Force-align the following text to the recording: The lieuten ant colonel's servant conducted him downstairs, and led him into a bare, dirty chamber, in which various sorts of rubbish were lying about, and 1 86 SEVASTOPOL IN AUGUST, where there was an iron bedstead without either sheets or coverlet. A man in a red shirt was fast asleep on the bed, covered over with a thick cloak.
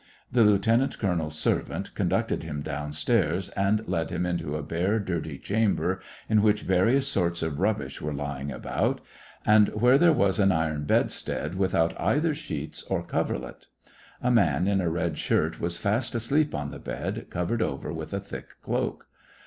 The 0.31 0.43
lieuten 0.43 0.81
ant 0.81 0.97
colonel's 0.97 1.37
servant 1.37 1.93
conducted 1.93 2.41
him 2.41 2.63
downstairs, 2.63 3.49
and 3.49 3.87
led 3.87 4.09
him 4.09 4.25
into 4.25 4.55
a 4.55 4.63
bare, 4.63 4.97
dirty 4.97 5.37
chamber, 5.37 6.01
in 6.27 6.41
which 6.41 6.63
various 6.63 7.07
sorts 7.07 7.43
of 7.43 7.59
rubbish 7.59 8.01
were 8.01 8.11
lying 8.11 8.51
about, 8.51 8.99
and 9.45 9.69
1 9.69 9.69
86 9.75 9.75
SEVASTOPOL 9.75 9.77
IN 9.77 9.77
AUGUST, 9.77 9.81
where 9.83 9.97
there 9.99 10.13
was 10.27 10.39
an 10.39 10.51
iron 10.51 10.83
bedstead 10.85 11.55
without 11.55 12.01
either 12.01 12.33
sheets 12.33 12.81
or 12.89 13.03
coverlet. 13.03 13.67
A 14.23 14.31
man 14.31 14.67
in 14.67 14.81
a 14.81 14.89
red 14.89 15.19
shirt 15.19 15.59
was 15.61 15.77
fast 15.77 16.15
asleep 16.15 16.55
on 16.55 16.71
the 16.71 16.79
bed, 16.79 17.27
covered 17.29 17.61
over 17.61 17.93
with 17.93 18.11
a 18.11 18.19
thick 18.19 18.59
cloak. 18.63 19.05